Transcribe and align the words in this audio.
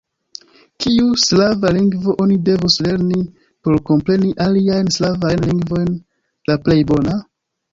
Kiu 0.83 1.09
slava 1.23 1.71
lingvo 1.75 2.15
oni 2.25 2.37
devus 2.47 2.77
lerni 2.85 3.21
por 3.67 3.77
kompreni 3.91 4.33
aliajn 4.47 4.91
slavajn 4.97 5.47
lingvojn 5.51 5.93
la 6.51 6.61
plej 6.65 6.83
bona? 6.95 7.17